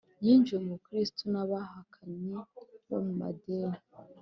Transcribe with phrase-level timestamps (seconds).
[0.23, 2.31] yinjijwe mu bukristo n’abahakanyi
[2.87, 3.79] bo mu madini